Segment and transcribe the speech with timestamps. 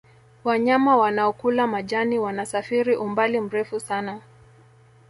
[0.43, 4.21] wanyama wanaokula majani wanasafiri umbali mrefu sana